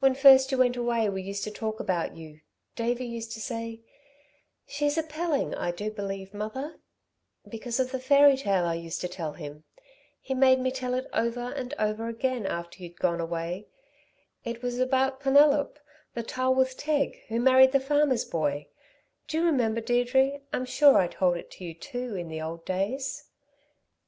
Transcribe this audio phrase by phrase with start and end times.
[0.00, 2.40] When first you went away we used to talk about you;
[2.74, 3.80] Davey used to say:
[4.66, 6.80] 'She's a Pelling, I do believe, mother'
[7.48, 9.62] because of the fairy tale I used to tell him.
[10.20, 13.68] He made me tell it over and over again after you'd gone away.
[14.42, 15.78] It was about Penelop,
[16.14, 18.66] the tylwyth teg, who married the farmer's boy.
[19.28, 20.40] Do you remember, Deirdre?
[20.52, 23.28] I'm sure I told it to you, too, in the old days."